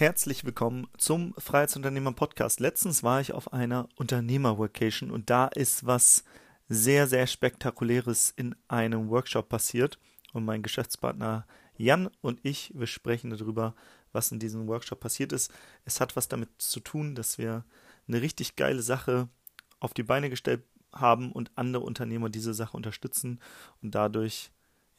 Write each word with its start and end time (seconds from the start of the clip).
Herzlich 0.00 0.46
willkommen 0.46 0.86
zum 0.96 1.34
Freiheitsunternehmer 1.36 2.12
Podcast. 2.12 2.58
Letztens 2.58 3.02
war 3.02 3.20
ich 3.20 3.34
auf 3.34 3.52
einer 3.52 3.86
Unternehmer-Vacation 3.96 5.10
und 5.10 5.28
da 5.28 5.48
ist 5.48 5.84
was 5.84 6.24
sehr, 6.70 7.06
sehr 7.06 7.26
Spektakuläres 7.26 8.32
in 8.34 8.56
einem 8.66 9.10
Workshop 9.10 9.50
passiert. 9.50 9.98
Und 10.32 10.46
mein 10.46 10.62
Geschäftspartner 10.62 11.46
Jan 11.76 12.08
und 12.22 12.40
ich, 12.44 12.72
wir 12.74 12.86
sprechen 12.86 13.28
darüber, 13.28 13.74
was 14.10 14.32
in 14.32 14.38
diesem 14.38 14.68
Workshop 14.68 15.00
passiert 15.00 15.32
ist. 15.32 15.52
Es 15.84 16.00
hat 16.00 16.16
was 16.16 16.28
damit 16.28 16.48
zu 16.56 16.80
tun, 16.80 17.14
dass 17.14 17.36
wir 17.36 17.66
eine 18.08 18.22
richtig 18.22 18.56
geile 18.56 18.80
Sache 18.80 19.28
auf 19.80 19.92
die 19.92 20.02
Beine 20.02 20.30
gestellt 20.30 20.62
haben 20.94 21.30
und 21.30 21.50
andere 21.56 21.84
Unternehmer 21.84 22.30
diese 22.30 22.54
Sache 22.54 22.74
unterstützen 22.74 23.38
und 23.82 23.94
dadurch 23.94 24.50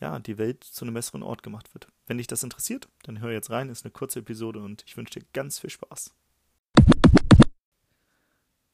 ja, 0.01 0.19
die 0.19 0.37
Welt 0.37 0.63
zu 0.63 0.83
einem 0.83 0.95
besseren 0.95 1.23
Ort 1.23 1.43
gemacht 1.43 1.73
wird. 1.73 1.87
Wenn 2.07 2.17
dich 2.17 2.27
das 2.27 2.43
interessiert, 2.43 2.89
dann 3.03 3.21
hör 3.21 3.31
jetzt 3.31 3.51
rein, 3.51 3.69
ist 3.69 3.85
eine 3.85 3.91
kurze 3.91 4.19
Episode 4.19 4.61
und 4.61 4.83
ich 4.85 4.97
wünsche 4.97 5.19
dir 5.19 5.25
ganz 5.31 5.59
viel 5.59 5.69
Spaß. 5.69 6.13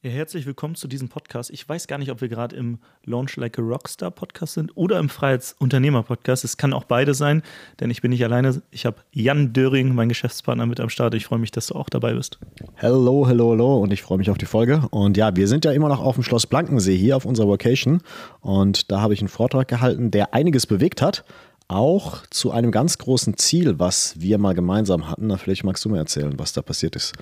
Ja, 0.00 0.10
herzlich 0.10 0.46
willkommen 0.46 0.76
zu 0.76 0.86
diesem 0.86 1.08
Podcast. 1.08 1.50
Ich 1.50 1.68
weiß 1.68 1.88
gar 1.88 1.98
nicht, 1.98 2.12
ob 2.12 2.20
wir 2.20 2.28
gerade 2.28 2.54
im 2.54 2.78
Launch 3.04 3.34
Like 3.34 3.58
a 3.58 3.62
Rockstar 3.62 4.12
Podcast 4.12 4.54
sind 4.54 4.70
oder 4.76 4.96
im 5.00 5.08
Freiheitsunternehmer 5.08 6.04
Podcast. 6.04 6.44
Es 6.44 6.56
kann 6.56 6.72
auch 6.72 6.84
beide 6.84 7.14
sein, 7.14 7.42
denn 7.80 7.90
ich 7.90 8.00
bin 8.00 8.12
nicht 8.12 8.22
alleine. 8.22 8.62
Ich 8.70 8.86
habe 8.86 8.98
Jan 9.10 9.52
Döring, 9.52 9.96
mein 9.96 10.08
Geschäftspartner, 10.08 10.66
mit 10.66 10.78
am 10.78 10.88
Start. 10.88 11.14
Ich 11.14 11.26
freue 11.26 11.40
mich, 11.40 11.50
dass 11.50 11.66
du 11.66 11.74
auch 11.74 11.88
dabei 11.88 12.14
bist. 12.14 12.38
Hallo, 12.80 13.26
hallo, 13.26 13.50
hallo 13.50 13.78
und 13.78 13.92
ich 13.92 14.02
freue 14.02 14.18
mich 14.18 14.30
auf 14.30 14.38
die 14.38 14.46
Folge. 14.46 14.86
Und 14.90 15.16
ja, 15.16 15.34
wir 15.34 15.48
sind 15.48 15.64
ja 15.64 15.72
immer 15.72 15.88
noch 15.88 16.00
auf 16.00 16.14
dem 16.14 16.22
Schloss 16.22 16.46
Blankensee 16.46 16.96
hier 16.96 17.16
auf 17.16 17.24
unserer 17.24 17.48
Vacation 17.48 18.00
und 18.40 18.92
da 18.92 19.00
habe 19.00 19.14
ich 19.14 19.20
einen 19.20 19.28
Vortrag 19.28 19.66
gehalten, 19.66 20.12
der 20.12 20.32
einiges 20.32 20.68
bewegt 20.68 21.02
hat. 21.02 21.24
Auch 21.66 22.24
zu 22.30 22.52
einem 22.52 22.70
ganz 22.70 22.98
großen 22.98 23.36
Ziel, 23.36 23.80
was 23.80 24.14
wir 24.20 24.38
mal 24.38 24.54
gemeinsam 24.54 25.10
hatten. 25.10 25.26
Na, 25.26 25.38
vielleicht 25.38 25.64
magst 25.64 25.84
du 25.84 25.88
mir 25.88 25.98
erzählen, 25.98 26.38
was 26.38 26.52
da 26.52 26.62
passiert 26.62 26.94
ist. 26.94 27.14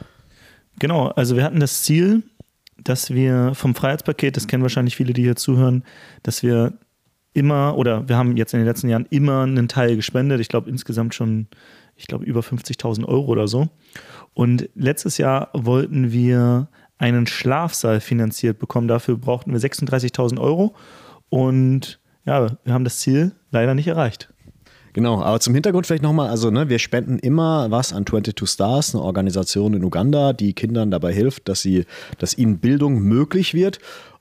Genau, 0.79 1.09
also 1.09 1.37
wir 1.37 1.43
hatten 1.43 1.59
das 1.59 1.83
Ziel, 1.85 2.23
dass 2.83 3.11
wir 3.13 3.55
vom 3.55 3.75
Freiheitspaket, 3.75 4.37
das 4.37 4.47
kennen 4.47 4.63
wahrscheinlich 4.63 4.97
viele, 4.97 5.13
die 5.13 5.23
hier 5.23 5.37
zuhören, 5.37 5.85
dass 6.23 6.43
wir 6.43 6.75
immer 7.33 7.77
oder 7.77 8.09
wir 8.09 8.17
haben 8.17 8.37
jetzt 8.37 8.55
in 8.55 8.61
den 8.61 8.67
letzten 8.67 8.89
Jahren 8.89 9.07
immer 9.11 9.43
einen 9.43 9.69
Teil 9.69 9.97
gespendet. 9.97 10.41
Ich 10.41 10.49
glaube 10.49 10.71
insgesamt 10.71 11.15
schon, 11.15 11.49
ich 11.95 12.07
glaube 12.07 12.25
über 12.25 12.41
50.000 12.41 13.05
Euro 13.05 13.27
oder 13.27 13.47
so. 13.47 13.69
Und 14.33 14.69
letztes 14.75 15.19
Jahr 15.19 15.51
wollten 15.53 16.13
wir 16.13 16.69
einen 16.99 17.27
Schlafsaal 17.27 18.01
finanziert 18.01 18.59
bekommen. 18.59 18.89
Dafür 18.89 19.19
brauchten 19.19 19.53
wir 19.53 19.61
36.000 19.61 20.41
Euro. 20.41 20.75
Und 21.29 22.01
ja, 22.25 22.57
wir 22.65 22.73
haben 22.73 22.85
das 22.85 23.01
Ziel 23.01 23.33
leider 23.51 23.75
nicht 23.75 23.89
erreicht. 23.89 24.33
Genau, 24.97 25.21
aber 25.21 25.41
zum 25.41 25.53
Hintergrund 25.53 25.87
vielleicht 25.87 26.03
nochmal, 26.03 26.31
also 26.31 26.51
ne, 26.51 26.71
wir 26.71 26.79
spenden 26.79 27.19
immer 27.19 27.71
was 27.71 27.93
an 27.93 28.07
22 28.07 28.49
Stars, 28.49 28.95
eine 28.95 29.05
Organisation 29.05 29.75
in 29.75 29.85
Uganda, 29.85 30.33
die 30.33 30.55
Kindern 30.55 30.91
dabei 30.91 31.13
hilft, 31.13 31.51
dass 31.51 31.61
sie, 31.61 31.85
dass 32.17 32.39
ihnen 32.39 32.61
Bildung 32.61 33.01
möglich 33.01 33.53
wird. 33.53 33.79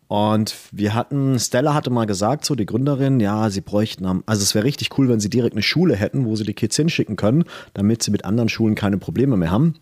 Und 0.09 0.53
wir 0.73 0.93
hatten, 0.93 1.39
Stella 1.39 1.73
hatte 1.73 1.91
mal 1.91 2.03
gesagt, 2.03 2.43
so 2.43 2.55
die 2.55 2.65
Gründerin, 2.65 3.21
ja, 3.21 3.49
sie 3.49 3.61
bräuchten, 3.61 4.05
also 4.25 4.41
es 4.41 4.53
wäre 4.53 4.65
richtig 4.65 4.89
cool, 4.97 5.07
wenn 5.07 5.21
sie 5.21 5.29
direkt 5.29 5.55
eine 5.55 5.63
Schule 5.63 5.95
hätten, 5.95 6.25
wo 6.25 6.35
sie 6.35 6.43
die 6.43 6.53
Kids 6.53 6.75
hinschicken 6.75 7.15
können, 7.15 7.45
damit 7.73 8.03
sie 8.03 8.11
mit 8.11 8.25
anderen 8.25 8.49
Schulen 8.49 8.75
keine 8.75 8.97
Probleme 8.97 9.37
mehr 9.37 9.51
haben 9.51 9.75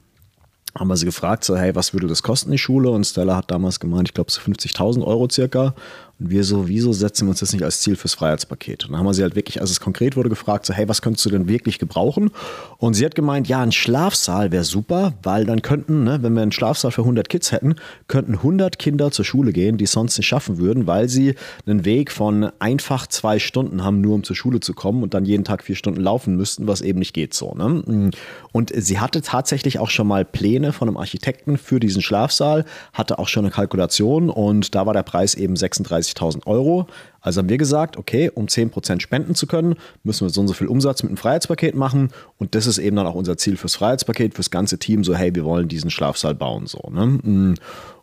haben 0.77 0.87
wir 0.87 0.97
sie 0.97 1.05
gefragt, 1.05 1.43
so, 1.43 1.55
hey, 1.55 1.75
was 1.75 1.93
würde 1.93 2.07
das 2.07 2.23
kosten, 2.23 2.51
die 2.51 2.57
Schule? 2.57 2.89
Und 2.89 3.05
Stella 3.05 3.35
hat 3.35 3.51
damals 3.51 3.79
gemeint, 3.79 4.09
ich 4.09 4.13
glaube, 4.13 4.31
so 4.31 4.41
50.000 4.41 5.03
Euro 5.03 5.29
circa. 5.29 5.75
Und 6.19 6.29
wir 6.29 6.43
so, 6.43 6.67
wieso 6.67 6.93
setzen 6.93 7.25
wir 7.25 7.31
uns 7.31 7.39
das 7.39 7.53
nicht 7.53 7.63
als 7.63 7.81
Ziel 7.81 7.95
fürs 7.95 8.13
Freiheitspaket? 8.13 8.85
Und 8.85 8.91
dann 8.91 8.99
haben 8.99 9.05
wir 9.05 9.13
sie 9.13 9.23
halt 9.23 9.35
wirklich, 9.35 9.61
als 9.61 9.71
es 9.71 9.79
konkret 9.79 10.15
wurde, 10.15 10.29
gefragt, 10.29 10.65
so, 10.65 10.73
hey, 10.73 10.87
was 10.87 11.01
könntest 11.01 11.25
du 11.25 11.29
denn 11.29 11.47
wirklich 11.47 11.79
gebrauchen? 11.79 12.29
Und 12.77 12.93
sie 12.93 13.03
hat 13.03 13.15
gemeint, 13.15 13.47
ja, 13.47 13.61
ein 13.61 13.71
Schlafsaal 13.71 14.51
wäre 14.51 14.63
super, 14.63 15.13
weil 15.23 15.45
dann 15.45 15.63
könnten, 15.63 16.03
ne, 16.03 16.21
wenn 16.21 16.33
wir 16.33 16.43
einen 16.43 16.51
Schlafsaal 16.51 16.91
für 16.91 17.01
100 17.01 17.29
Kids 17.29 17.51
hätten, 17.51 17.75
könnten 18.07 18.35
100 18.35 18.77
Kinder 18.77 19.09
zur 19.09 19.25
Schule 19.25 19.53
gehen, 19.53 19.77
die 19.77 19.85
es 19.85 19.91
sonst 19.91 20.17
nicht 20.17 20.27
schaffen 20.27 20.59
würden, 20.59 20.85
weil 20.85 21.09
sie 21.09 21.33
einen 21.65 21.83
Weg 21.83 22.11
von 22.11 22.51
einfach 22.59 23.07
zwei 23.07 23.39
Stunden 23.39 23.83
haben, 23.83 23.99
nur 23.99 24.15
um 24.15 24.23
zur 24.23 24.35
Schule 24.35 24.59
zu 24.59 24.73
kommen 24.73 25.01
und 25.01 25.15
dann 25.15 25.25
jeden 25.25 25.43
Tag 25.43 25.63
vier 25.63 25.75
Stunden 25.75 26.01
laufen 26.01 26.35
müssten, 26.35 26.67
was 26.67 26.81
eben 26.81 26.99
nicht 26.99 27.13
geht 27.13 27.33
so. 27.33 27.55
Ne? 27.55 28.11
Und 28.51 28.71
sie 28.75 28.99
hatte 28.99 29.21
tatsächlich 29.21 29.79
auch 29.79 29.89
schon 29.89 30.07
mal 30.07 30.25
Pläne 30.25 30.73
von 30.73 30.87
einem 30.87 30.97
Architekten 30.97 31.57
für 31.57 31.79
diesen 31.79 32.03
Schlafsaal, 32.03 32.65
hatte 32.93 33.17
auch 33.17 33.27
schon 33.27 33.45
eine 33.45 33.51
Kalkulation 33.51 34.29
und 34.29 34.75
da 34.75 34.85
war 34.85 34.93
der 34.93 35.03
Preis 35.03 35.33
eben 35.33 35.55
36 35.55 36.02
30.000 36.03 36.45
Euro. 36.45 36.87
Also 37.21 37.39
haben 37.39 37.49
wir 37.49 37.57
gesagt, 37.57 37.97
okay, 37.97 38.29
um 38.33 38.47
10% 38.47 39.01
spenden 39.01 39.35
zu 39.35 39.47
können, 39.47 39.75
müssen 40.03 40.25
wir 40.25 40.29
so 40.29 40.41
und 40.41 40.47
so 40.47 40.53
viel 40.53 40.67
Umsatz 40.67 41.03
mit 41.03 41.09
einem 41.09 41.17
Freiheitspaket 41.17 41.75
machen. 41.75 42.09
Und 42.37 42.55
das 42.55 42.67
ist 42.67 42.77
eben 42.77 42.95
dann 42.95 43.07
auch 43.07 43.15
unser 43.15 43.37
Ziel 43.37 43.57
fürs 43.57 43.75
Freiheitspaket, 43.75 44.35
fürs 44.35 44.51
ganze 44.51 44.77
Team. 44.77 45.03
So, 45.03 45.15
hey, 45.15 45.33
wir 45.33 45.45
wollen 45.45 45.67
diesen 45.67 45.89
Schlafsaal 45.89 46.35
bauen. 46.35 46.67
So, 46.67 46.89
ne? 46.91 47.05
Mm. 47.07 47.55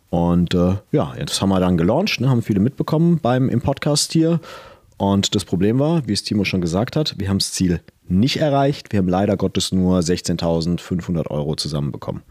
Und 0.09 0.53
äh, 0.53 0.75
ja, 0.91 1.13
das 1.25 1.41
haben 1.41 1.49
wir 1.49 1.61
dann 1.61 1.77
gelauncht, 1.77 2.19
ne? 2.19 2.29
haben 2.29 2.41
viele 2.41 2.59
mitbekommen 2.59 3.19
beim, 3.21 3.47
im 3.47 3.61
Podcast 3.61 4.11
hier. 4.11 4.41
Und 4.97 5.33
das 5.35 5.45
Problem 5.45 5.79
war, 5.79 6.05
wie 6.05 6.13
es 6.13 6.23
Timo 6.23 6.43
schon 6.43 6.59
gesagt 6.59 6.97
hat, 6.97 7.15
wir 7.17 7.29
haben 7.29 7.39
das 7.39 7.53
Ziel 7.53 7.79
nicht 8.09 8.37
erreicht. 8.37 8.91
Wir 8.91 8.99
haben 8.99 9.07
leider 9.07 9.37
Gottes 9.37 9.71
nur 9.71 9.99
16.500 9.99 11.27
Euro 11.31 11.55
zusammenbekommen. 11.55 12.23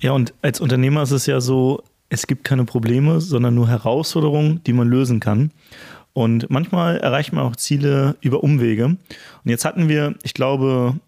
Ja, 0.00 0.12
und 0.12 0.34
als 0.42 0.60
Unternehmer 0.60 1.02
ist 1.02 1.10
es 1.10 1.26
ja 1.26 1.40
so, 1.40 1.82
es 2.08 2.26
gibt 2.26 2.44
keine 2.44 2.64
Probleme, 2.64 3.20
sondern 3.20 3.54
nur 3.54 3.68
Herausforderungen, 3.68 4.62
die 4.64 4.72
man 4.72 4.88
lösen 4.88 5.20
kann. 5.20 5.50
Und 6.12 6.50
manchmal 6.50 6.98
erreicht 6.98 7.32
man 7.32 7.44
auch 7.44 7.56
Ziele 7.56 8.16
über 8.20 8.42
Umwege. 8.42 8.86
Und 8.86 8.98
jetzt 9.44 9.64
hatten 9.64 9.88
wir, 9.88 10.14
ich 10.22 10.34
glaube, 10.34 10.98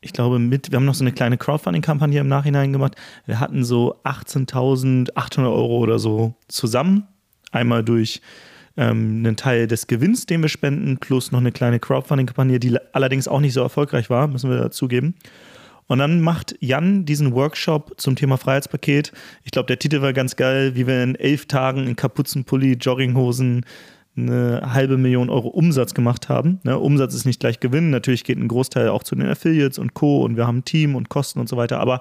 ich 0.00 0.12
glaube, 0.12 0.38
mit, 0.38 0.70
wir 0.70 0.76
haben 0.76 0.84
noch 0.84 0.94
so 0.94 1.04
eine 1.04 1.12
kleine 1.12 1.38
Crowdfunding-Kampagne 1.38 2.20
im 2.20 2.28
Nachhinein 2.28 2.72
gemacht. 2.72 2.94
Wir 3.26 3.40
hatten 3.40 3.64
so 3.64 3.96
18.800 4.04 5.44
Euro 5.46 5.78
oder 5.78 5.98
so 5.98 6.34
zusammen. 6.48 7.06
Einmal 7.52 7.82
durch 7.82 8.20
ähm, 8.76 9.22
einen 9.24 9.36
Teil 9.36 9.66
des 9.66 9.86
Gewinns, 9.86 10.26
den 10.26 10.42
wir 10.42 10.48
spenden, 10.48 10.98
plus 10.98 11.32
noch 11.32 11.40
eine 11.40 11.52
kleine 11.52 11.80
Crowdfunding-Kampagne, 11.80 12.60
die 12.60 12.76
allerdings 12.92 13.28
auch 13.28 13.40
nicht 13.40 13.54
so 13.54 13.62
erfolgreich 13.62 14.10
war, 14.10 14.26
müssen 14.26 14.50
wir 14.50 14.58
dazugeben. 14.58 15.14
Und 15.88 15.98
dann 15.98 16.20
macht 16.20 16.56
Jan 16.60 17.04
diesen 17.04 17.32
Workshop 17.32 17.94
zum 17.96 18.16
Thema 18.16 18.36
Freiheitspaket. 18.38 19.12
Ich 19.44 19.52
glaube, 19.52 19.66
der 19.66 19.78
Titel 19.78 20.02
war 20.02 20.12
ganz 20.12 20.36
geil, 20.36 20.74
wie 20.74 20.86
wir 20.86 21.02
in 21.02 21.14
elf 21.14 21.46
Tagen 21.46 21.86
in 21.86 21.96
Kapuzenpulli, 21.96 22.72
Jogginghosen 22.80 23.64
eine 24.16 24.72
halbe 24.72 24.96
Million 24.96 25.28
Euro 25.28 25.48
Umsatz 25.48 25.94
gemacht 25.94 26.28
haben. 26.28 26.58
Ne, 26.64 26.78
Umsatz 26.78 27.14
ist 27.14 27.26
nicht 27.26 27.40
gleich 27.40 27.60
Gewinn. 27.60 27.90
Natürlich 27.90 28.24
geht 28.24 28.38
ein 28.38 28.48
Großteil 28.48 28.88
auch 28.88 29.02
zu 29.02 29.14
den 29.14 29.28
Affiliates 29.28 29.78
und 29.78 29.94
Co. 29.94 30.24
Und 30.24 30.36
wir 30.36 30.46
haben 30.46 30.58
ein 30.58 30.64
Team 30.64 30.94
und 30.94 31.08
Kosten 31.08 31.38
und 31.38 31.48
so 31.48 31.56
weiter. 31.56 31.80
Aber 31.80 32.00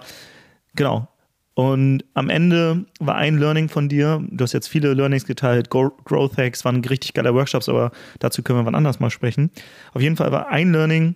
genau. 0.76 1.10
Und 1.56 2.04
am 2.14 2.30
Ende 2.30 2.86
war 3.00 3.16
ein 3.16 3.38
Learning 3.38 3.70
von 3.70 3.88
dir. 3.88 4.22
Du 4.30 4.44
hast 4.44 4.54
jetzt 4.54 4.68
viele 4.68 4.94
Learnings 4.94 5.26
geteilt. 5.26 5.70
Growth 5.70 6.38
Hacks 6.38 6.66
waren 6.66 6.84
richtig 6.84 7.14
geile 7.14 7.34
Workshops, 7.34 7.70
aber 7.70 7.92
dazu 8.20 8.44
können 8.44 8.60
wir 8.60 8.66
wann 8.66 8.76
anders 8.76 9.00
mal 9.00 9.10
sprechen. 9.10 9.52
Auf 9.94 10.02
jeden 10.02 10.18
Fall 10.18 10.32
war 10.34 10.50
ein 10.50 10.74
Learning, 10.74 11.16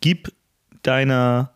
gib 0.00 0.32
deiner 0.82 1.52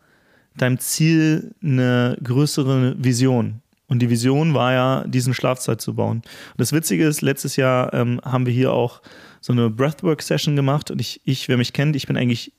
deinem 0.57 0.79
Ziel 0.79 1.53
eine 1.63 2.17
größere 2.23 2.95
Vision. 2.97 3.61
Und 3.87 3.99
die 3.99 4.09
Vision 4.09 4.53
war 4.53 4.73
ja, 4.73 5.03
diesen 5.07 5.33
Schlafzeit 5.33 5.81
zu 5.81 5.93
bauen. 5.93 6.17
Und 6.17 6.57
das 6.57 6.73
Witzige 6.73 7.05
ist, 7.05 7.21
letztes 7.21 7.55
Jahr 7.57 7.93
ähm, 7.93 8.19
haben 8.23 8.45
wir 8.45 8.53
hier 8.53 8.71
auch 8.71 9.01
so 9.41 9.53
eine 9.53 9.69
Breathwork-Session 9.69 10.55
gemacht. 10.55 10.89
Und 10.89 11.01
ich, 11.01 11.21
ich, 11.25 11.47
wer 11.47 11.57
mich 11.57 11.73
kennt, 11.73 11.95
ich 11.95 12.07
bin 12.07 12.17
eigentlich 12.17 12.53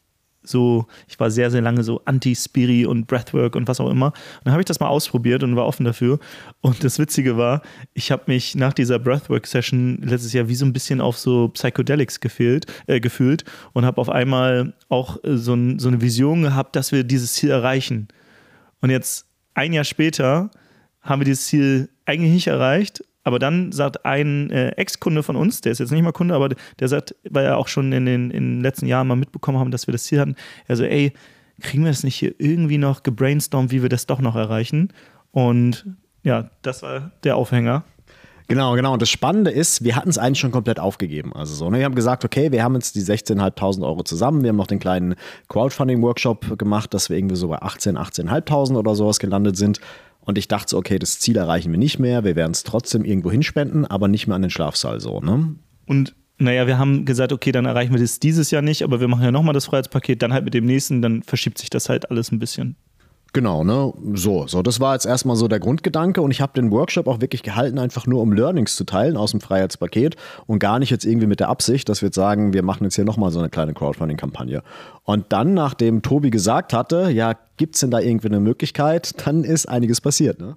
so, 0.44 0.86
ich 1.08 1.18
war 1.18 1.30
sehr, 1.30 1.50
sehr 1.50 1.62
lange 1.62 1.82
so 1.82 2.02
Anti-Spiri 2.04 2.86
und 2.86 3.06
Breathwork 3.06 3.56
und 3.56 3.66
was 3.66 3.80
auch 3.80 3.90
immer. 3.90 4.06
Und 4.06 4.14
dann 4.44 4.52
habe 4.52 4.62
ich 4.62 4.66
das 4.66 4.80
mal 4.80 4.88
ausprobiert 4.88 5.42
und 5.42 5.56
war 5.56 5.66
offen 5.66 5.84
dafür. 5.84 6.18
Und 6.60 6.84
das 6.84 6.98
Witzige 6.98 7.36
war, 7.36 7.62
ich 7.94 8.12
habe 8.12 8.24
mich 8.26 8.54
nach 8.54 8.72
dieser 8.72 8.98
Breathwork-Session 8.98 10.02
letztes 10.02 10.32
Jahr 10.32 10.48
wie 10.48 10.54
so 10.54 10.64
ein 10.64 10.72
bisschen 10.72 11.00
auf 11.00 11.18
so 11.18 11.48
Psychedelics 11.48 12.20
gefehlt, 12.20 12.66
äh, 12.86 13.00
gefühlt 13.00 13.44
und 13.72 13.84
habe 13.84 14.00
auf 14.00 14.08
einmal 14.08 14.74
auch 14.88 15.22
äh, 15.24 15.36
so, 15.36 15.54
ein, 15.54 15.78
so 15.78 15.88
eine 15.88 16.00
Vision 16.00 16.42
gehabt, 16.42 16.76
dass 16.76 16.92
wir 16.92 17.04
dieses 17.04 17.34
Ziel 17.34 17.50
erreichen. 17.50 18.08
Und 18.80 18.90
jetzt 18.90 19.26
ein 19.54 19.72
Jahr 19.72 19.84
später 19.84 20.50
haben 21.00 21.20
wir 21.20 21.24
dieses 21.24 21.46
Ziel 21.46 21.88
eigentlich 22.04 22.32
nicht 22.32 22.46
erreicht 22.48 23.02
aber 23.24 23.38
dann 23.38 23.72
sagt 23.72 24.04
ein 24.04 24.50
äh, 24.50 24.68
Ex-Kunde 24.76 25.22
von 25.22 25.34
uns, 25.34 25.62
der 25.62 25.72
ist 25.72 25.80
jetzt 25.80 25.90
nicht 25.90 26.02
mal 26.02 26.12
Kunde, 26.12 26.34
aber 26.34 26.50
der 26.78 26.88
sagt, 26.88 27.14
weil 27.28 27.46
er 27.46 27.56
auch 27.56 27.68
schon 27.68 27.92
in 27.92 28.06
den, 28.06 28.30
in 28.30 28.56
den 28.56 28.60
letzten 28.60 28.86
Jahren 28.86 29.08
mal 29.08 29.16
mitbekommen 29.16 29.58
haben, 29.58 29.70
dass 29.70 29.88
wir 29.88 29.92
das 29.92 30.04
Ziel 30.04 30.20
hatten, 30.20 30.36
er 30.68 30.76
so, 30.76 30.84
ey, 30.84 31.12
kriegen 31.60 31.84
wir 31.84 31.90
das 31.90 32.04
nicht 32.04 32.16
hier 32.16 32.34
irgendwie 32.38 32.78
noch 32.78 33.02
gebrainstormt, 33.02 33.70
wie 33.70 33.82
wir 33.82 33.88
das 33.88 34.06
doch 34.06 34.20
noch 34.20 34.36
erreichen? 34.36 34.92
Und 35.32 35.86
ja, 36.22 36.50
das 36.62 36.82
war 36.82 37.12
der 37.24 37.36
Aufhänger. 37.36 37.84
Genau, 38.46 38.74
genau. 38.74 38.92
Und 38.92 39.00
das 39.00 39.08
Spannende 39.08 39.50
ist, 39.50 39.84
wir 39.84 39.96
hatten 39.96 40.10
es 40.10 40.18
eigentlich 40.18 40.40
schon 40.40 40.50
komplett 40.50 40.78
aufgegeben. 40.78 41.32
Also 41.32 41.54
so, 41.54 41.70
ne? 41.70 41.78
wir 41.78 41.86
haben 41.86 41.94
gesagt, 41.94 42.24
okay, 42.26 42.52
wir 42.52 42.62
haben 42.62 42.74
jetzt 42.74 42.94
die 42.94 43.00
16.500 43.00 43.86
Euro 43.86 44.02
zusammen. 44.02 44.42
Wir 44.42 44.50
haben 44.50 44.56
noch 44.56 44.66
den 44.66 44.80
kleinen 44.80 45.14
Crowdfunding-Workshop 45.48 46.58
gemacht, 46.58 46.92
dass 46.92 47.08
wir 47.08 47.16
irgendwie 47.16 47.36
so 47.36 47.48
bei 47.48 47.62
18, 47.62 47.96
18.500 47.96 48.76
oder 48.76 48.94
sowas 48.94 49.18
gelandet 49.18 49.56
sind. 49.56 49.80
Und 50.24 50.38
ich 50.38 50.48
dachte 50.48 50.70
so, 50.70 50.78
okay, 50.78 50.98
das 50.98 51.18
Ziel 51.18 51.36
erreichen 51.36 51.70
wir 51.70 51.78
nicht 51.78 51.98
mehr, 51.98 52.24
wir 52.24 52.36
werden 52.36 52.52
es 52.52 52.62
trotzdem 52.62 53.04
irgendwo 53.04 53.30
hinspenden, 53.30 53.84
aber 53.86 54.08
nicht 54.08 54.26
mehr 54.26 54.36
an 54.36 54.42
den 54.42 54.50
Schlafsaal 54.50 55.00
so, 55.00 55.20
ne? 55.20 55.54
Und 55.86 56.14
naja, 56.38 56.66
wir 56.66 56.78
haben 56.78 57.04
gesagt, 57.04 57.32
okay, 57.32 57.52
dann 57.52 57.66
erreichen 57.66 57.92
wir 57.92 58.00
das 58.00 58.18
dieses 58.18 58.50
Jahr 58.50 58.62
nicht, 58.62 58.82
aber 58.82 59.00
wir 59.00 59.08
machen 59.08 59.22
ja 59.22 59.30
nochmal 59.30 59.54
das 59.54 59.66
Freiheitspaket, 59.66 60.22
dann 60.22 60.32
halt 60.32 60.44
mit 60.44 60.54
dem 60.54 60.66
nächsten, 60.66 61.00
dann 61.00 61.22
verschiebt 61.22 61.58
sich 61.58 61.70
das 61.70 61.88
halt 61.88 62.10
alles 62.10 62.32
ein 62.32 62.38
bisschen. 62.38 62.76
Genau, 63.34 63.64
ne? 63.64 63.92
So, 64.12 64.46
so, 64.46 64.62
das 64.62 64.78
war 64.78 64.94
jetzt 64.94 65.06
erstmal 65.06 65.34
so 65.34 65.48
der 65.48 65.58
Grundgedanke 65.58 66.22
und 66.22 66.30
ich 66.30 66.40
habe 66.40 66.52
den 66.54 66.70
Workshop 66.70 67.08
auch 67.08 67.20
wirklich 67.20 67.42
gehalten, 67.42 67.80
einfach 67.80 68.06
nur 68.06 68.22
um 68.22 68.32
Learnings 68.32 68.76
zu 68.76 68.84
teilen 68.84 69.16
aus 69.16 69.32
dem 69.32 69.40
Freiheitspaket 69.40 70.14
und 70.46 70.60
gar 70.60 70.78
nicht 70.78 70.90
jetzt 70.90 71.04
irgendwie 71.04 71.26
mit 71.26 71.40
der 71.40 71.48
Absicht, 71.48 71.88
dass 71.88 72.00
wir 72.00 72.06
jetzt 72.06 72.14
sagen, 72.14 72.52
wir 72.52 72.62
machen 72.62 72.84
jetzt 72.84 72.94
hier 72.94 73.04
nochmal 73.04 73.32
so 73.32 73.40
eine 73.40 73.50
kleine 73.50 73.74
Crowdfunding-Kampagne. 73.74 74.62
Und 75.02 75.32
dann, 75.32 75.52
nachdem 75.52 76.02
Tobi 76.02 76.30
gesagt 76.30 76.72
hatte, 76.72 77.10
ja, 77.10 77.34
gibt 77.56 77.74
es 77.74 77.80
denn 77.80 77.90
da 77.90 77.98
irgendwie 77.98 78.28
eine 78.28 78.38
Möglichkeit, 78.38 79.26
dann 79.26 79.42
ist 79.42 79.68
einiges 79.68 80.00
passiert, 80.00 80.38
ne? 80.40 80.56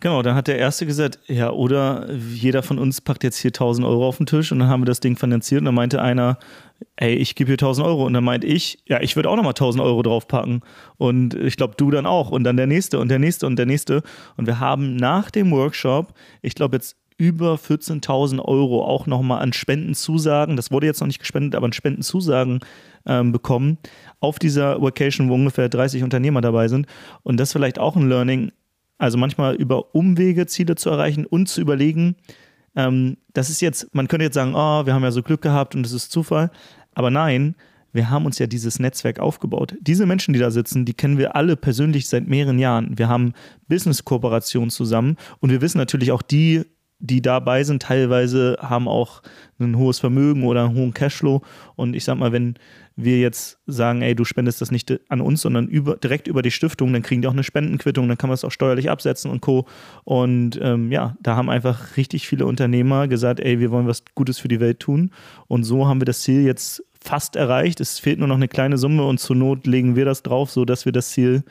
Genau, 0.00 0.22
dann 0.22 0.34
hat 0.34 0.48
der 0.48 0.58
Erste 0.58 0.84
gesagt, 0.84 1.18
ja, 1.28 1.50
oder 1.50 2.12
jeder 2.12 2.62
von 2.62 2.78
uns 2.78 3.00
packt 3.00 3.24
jetzt 3.24 3.38
hier 3.38 3.50
1000 3.50 3.86
Euro 3.86 4.06
auf 4.06 4.18
den 4.18 4.26
Tisch 4.26 4.52
und 4.52 4.58
dann 4.58 4.68
haben 4.68 4.82
wir 4.82 4.86
das 4.86 5.00
Ding 5.00 5.16
finanziert 5.16 5.60
und 5.60 5.64
dann 5.64 5.74
meinte 5.74 6.02
einer, 6.02 6.38
ey, 6.96 7.14
ich 7.14 7.34
gebe 7.34 7.48
hier 7.48 7.54
1000 7.54 7.86
Euro. 7.86 8.06
Und 8.06 8.12
dann 8.12 8.24
meinte 8.24 8.46
ich, 8.46 8.78
ja, 8.86 9.00
ich 9.00 9.16
würde 9.16 9.30
auch 9.30 9.36
nochmal 9.36 9.50
1000 9.50 9.82
Euro 9.82 10.02
draufpacken. 10.02 10.62
Und 10.96 11.34
ich 11.34 11.56
glaube, 11.56 11.74
du 11.76 11.90
dann 11.90 12.06
auch. 12.06 12.30
Und 12.30 12.44
dann 12.44 12.56
der 12.56 12.66
Nächste 12.66 12.98
und 12.98 13.08
der 13.08 13.18
Nächste 13.18 13.46
und 13.46 13.56
der 13.56 13.66
Nächste. 13.66 14.02
Und 14.36 14.46
wir 14.46 14.60
haben 14.60 14.96
nach 14.96 15.30
dem 15.30 15.50
Workshop, 15.50 16.14
ich 16.42 16.54
glaube 16.54 16.76
jetzt 16.76 16.96
über 17.16 17.54
14.000 17.54 18.40
Euro 18.40 18.84
auch 18.84 19.06
nochmal 19.06 19.40
an 19.40 19.52
Spendenzusagen, 19.52 20.56
das 20.56 20.72
wurde 20.72 20.86
jetzt 20.86 21.00
noch 21.00 21.06
nicht 21.06 21.20
gespendet, 21.20 21.54
aber 21.54 21.66
an 21.66 21.72
Spendenzusagen 21.72 22.58
ähm, 23.06 23.30
bekommen 23.30 23.78
auf 24.18 24.40
dieser 24.40 24.82
Vacation, 24.82 25.28
wo 25.28 25.34
ungefähr 25.34 25.68
30 25.68 26.02
Unternehmer 26.02 26.40
dabei 26.40 26.66
sind. 26.66 26.86
Und 27.22 27.38
das 27.38 27.50
ist 27.50 27.52
vielleicht 27.52 27.78
auch 27.78 27.94
ein 27.94 28.08
Learning, 28.08 28.50
also 28.98 29.18
manchmal 29.18 29.54
über 29.54 29.94
Umwege 29.94 30.46
Ziele 30.46 30.76
zu 30.76 30.90
erreichen 30.90 31.26
und 31.26 31.48
zu 31.48 31.60
überlegen, 31.60 32.16
ähm, 32.76 33.16
das 33.32 33.50
ist 33.50 33.60
jetzt, 33.60 33.94
man 33.94 34.08
könnte 34.08 34.24
jetzt 34.24 34.34
sagen, 34.34 34.54
oh, 34.54 34.86
wir 34.86 34.94
haben 34.94 35.02
ja 35.02 35.10
so 35.10 35.22
Glück 35.22 35.42
gehabt 35.42 35.74
und 35.74 35.86
es 35.86 35.92
ist 35.92 36.10
Zufall. 36.10 36.50
Aber 36.94 37.10
nein, 37.10 37.54
wir 37.92 38.10
haben 38.10 38.26
uns 38.26 38.38
ja 38.38 38.46
dieses 38.46 38.80
Netzwerk 38.80 39.20
aufgebaut. 39.20 39.76
Diese 39.80 40.04
Menschen, 40.04 40.34
die 40.34 40.40
da 40.40 40.50
sitzen, 40.50 40.84
die 40.84 40.94
kennen 40.94 41.16
wir 41.16 41.36
alle 41.36 41.56
persönlich 41.56 42.08
seit 42.08 42.26
mehreren 42.26 42.58
Jahren. 42.58 42.98
Wir 42.98 43.08
haben 43.08 43.34
Business-Kooperationen 43.68 44.70
zusammen 44.70 45.16
und 45.38 45.50
wir 45.50 45.60
wissen 45.60 45.78
natürlich 45.78 46.10
auch 46.10 46.22
die, 46.22 46.64
die 47.04 47.20
dabei 47.20 47.64
sind, 47.64 47.82
teilweise 47.82 48.56
haben 48.60 48.88
auch 48.88 49.20
ein 49.60 49.76
hohes 49.76 49.98
Vermögen 49.98 50.44
oder 50.44 50.64
einen 50.64 50.74
hohen 50.74 50.94
Cashflow. 50.94 51.42
Und 51.76 51.94
ich 51.94 52.04
sag 52.04 52.16
mal, 52.16 52.32
wenn 52.32 52.54
wir 52.96 53.20
jetzt 53.20 53.58
sagen, 53.66 54.00
ey, 54.00 54.14
du 54.14 54.24
spendest 54.24 54.62
das 54.62 54.70
nicht 54.70 54.92
an 55.08 55.20
uns, 55.20 55.42
sondern 55.42 55.68
über, 55.68 55.96
direkt 55.96 56.28
über 56.28 56.40
die 56.40 56.50
Stiftung, 56.50 56.92
dann 56.92 57.02
kriegen 57.02 57.20
die 57.20 57.28
auch 57.28 57.32
eine 57.32 57.44
Spendenquittung, 57.44 58.08
dann 58.08 58.16
kann 58.16 58.28
man 58.28 58.34
es 58.34 58.44
auch 58.44 58.50
steuerlich 58.50 58.90
absetzen 58.90 59.30
und 59.30 59.42
Co. 59.42 59.66
Und 60.04 60.58
ähm, 60.62 60.90
ja, 60.90 61.14
da 61.20 61.36
haben 61.36 61.50
einfach 61.50 61.96
richtig 61.98 62.26
viele 62.26 62.46
Unternehmer 62.46 63.06
gesagt, 63.06 63.40
ey, 63.40 63.60
wir 63.60 63.70
wollen 63.70 63.86
was 63.86 64.04
Gutes 64.14 64.38
für 64.38 64.48
die 64.48 64.60
Welt 64.60 64.80
tun. 64.80 65.10
Und 65.46 65.64
so 65.64 65.86
haben 65.86 66.00
wir 66.00 66.06
das 66.06 66.22
Ziel 66.22 66.42
jetzt 66.42 66.82
fast 66.98 67.36
erreicht. 67.36 67.80
Es 67.80 67.98
fehlt 67.98 68.18
nur 68.18 68.28
noch 68.28 68.36
eine 68.36 68.48
kleine 68.48 68.78
Summe 68.78 69.04
und 69.04 69.20
zur 69.20 69.36
Not 69.36 69.66
legen 69.66 69.94
wir 69.94 70.06
das 70.06 70.22
drauf, 70.22 70.50
sodass 70.50 70.86
wir 70.86 70.92
das 70.92 71.10
Ziel 71.10 71.44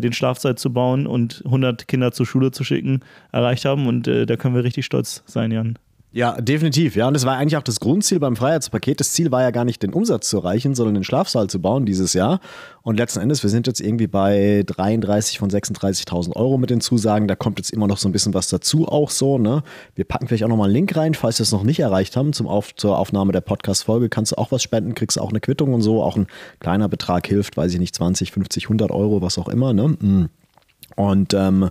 den 0.00 0.12
Schlafzeit 0.12 0.58
zu 0.58 0.72
bauen 0.72 1.06
und 1.06 1.42
100 1.44 1.86
Kinder 1.86 2.12
zur 2.12 2.26
Schule 2.26 2.50
zu 2.50 2.64
schicken, 2.64 3.00
erreicht 3.32 3.64
haben. 3.64 3.86
Und 3.86 4.08
äh, 4.08 4.26
da 4.26 4.36
können 4.36 4.54
wir 4.54 4.64
richtig 4.64 4.86
stolz 4.86 5.22
sein, 5.26 5.50
Jan. 5.50 5.78
Ja, 6.14 6.38
definitiv. 6.38 6.94
Ja, 6.94 7.08
und 7.08 7.14
das 7.14 7.24
war 7.24 7.38
eigentlich 7.38 7.56
auch 7.56 7.62
das 7.62 7.80
Grundziel 7.80 8.20
beim 8.20 8.36
Freiheitspaket. 8.36 9.00
Das 9.00 9.12
Ziel 9.12 9.32
war 9.32 9.40
ja 9.40 9.50
gar 9.50 9.64
nicht, 9.64 9.82
den 9.82 9.94
Umsatz 9.94 10.28
zu 10.28 10.36
erreichen, 10.36 10.74
sondern 10.74 10.94
den 10.94 11.04
Schlafsaal 11.04 11.48
zu 11.48 11.58
bauen 11.58 11.86
dieses 11.86 12.12
Jahr. 12.12 12.40
Und 12.82 12.98
letzten 12.98 13.20
Endes, 13.20 13.42
wir 13.42 13.48
sind 13.48 13.66
jetzt 13.66 13.80
irgendwie 13.80 14.08
bei 14.08 14.62
33 14.66 15.38
von 15.38 15.48
36.000 15.48 16.36
Euro 16.36 16.58
mit 16.58 16.68
den 16.68 16.82
Zusagen. 16.82 17.28
Da 17.28 17.34
kommt 17.34 17.58
jetzt 17.58 17.72
immer 17.72 17.86
noch 17.86 17.96
so 17.96 18.10
ein 18.10 18.12
bisschen 18.12 18.34
was 18.34 18.48
dazu, 18.48 18.86
auch 18.86 19.08
so. 19.08 19.38
Ne? 19.38 19.62
Wir 19.94 20.04
packen 20.04 20.28
vielleicht 20.28 20.44
auch 20.44 20.48
nochmal 20.48 20.66
einen 20.66 20.74
Link 20.74 20.94
rein, 20.94 21.14
falls 21.14 21.38
wir 21.38 21.44
es 21.44 21.52
noch 21.52 21.62
nicht 21.62 21.80
erreicht 21.80 22.14
haben 22.14 22.34
zum 22.34 22.46
Auf 22.46 22.74
zur 22.74 22.98
Aufnahme 22.98 23.32
der 23.32 23.40
Podcast-Folge. 23.40 24.10
Kannst 24.10 24.32
du 24.32 24.36
auch 24.36 24.52
was 24.52 24.62
spenden, 24.62 24.94
kriegst 24.94 25.18
auch 25.18 25.30
eine 25.30 25.40
Quittung 25.40 25.72
und 25.72 25.80
so. 25.80 26.02
Auch 26.02 26.16
ein 26.16 26.26
kleiner 26.60 26.90
Betrag 26.90 27.26
hilft, 27.26 27.56
weiß 27.56 27.72
ich 27.72 27.80
nicht, 27.80 27.94
20, 27.94 28.32
50, 28.32 28.64
100 28.64 28.90
Euro, 28.90 29.22
was 29.22 29.38
auch 29.38 29.48
immer. 29.48 29.72
Ne? 29.72 29.88
Mm. 29.88 30.28
Und 30.94 31.32
ähm, 31.32 31.70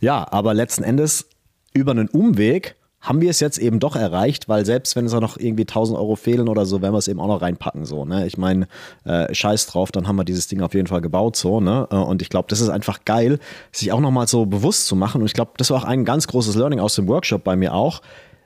ja, 0.00 0.26
aber 0.30 0.54
letzten 0.54 0.84
Endes 0.84 1.28
über 1.74 1.90
einen 1.90 2.08
Umweg 2.08 2.76
haben 3.04 3.20
wir 3.20 3.28
es 3.28 3.38
jetzt 3.38 3.58
eben 3.58 3.80
doch 3.80 3.96
erreicht, 3.96 4.48
weil 4.48 4.64
selbst 4.64 4.96
wenn 4.96 5.04
es 5.04 5.12
da 5.12 5.20
noch 5.20 5.36
irgendwie 5.36 5.64
1000 5.64 5.98
Euro 5.98 6.16
fehlen 6.16 6.48
oder 6.48 6.64
so, 6.64 6.80
werden 6.80 6.94
wir 6.94 6.98
es 6.98 7.06
eben 7.06 7.20
auch 7.20 7.28
noch 7.28 7.42
reinpacken. 7.42 7.84
So, 7.84 8.06
ne? 8.06 8.26
Ich 8.26 8.38
meine, 8.38 8.66
äh, 9.04 9.32
scheiß 9.32 9.66
drauf, 9.66 9.92
dann 9.92 10.08
haben 10.08 10.16
wir 10.16 10.24
dieses 10.24 10.48
Ding 10.48 10.62
auf 10.62 10.72
jeden 10.72 10.86
Fall 10.86 11.02
gebaut. 11.02 11.36
So, 11.36 11.60
ne? 11.60 11.86
Äh, 11.90 11.96
und 11.96 12.22
ich 12.22 12.30
glaube, 12.30 12.46
das 12.48 12.62
ist 12.62 12.70
einfach 12.70 13.04
geil, 13.04 13.38
sich 13.72 13.92
auch 13.92 14.00
nochmal 14.00 14.26
so 14.26 14.46
bewusst 14.46 14.86
zu 14.86 14.96
machen. 14.96 15.20
Und 15.20 15.26
ich 15.26 15.34
glaube, 15.34 15.52
das 15.58 15.70
war 15.70 15.82
auch 15.82 15.84
ein 15.84 16.06
ganz 16.06 16.26
großes 16.26 16.56
Learning 16.56 16.80
aus 16.80 16.94
dem 16.94 17.06
Workshop 17.06 17.44
bei 17.44 17.56
mir 17.56 17.74
auch. 17.74 18.00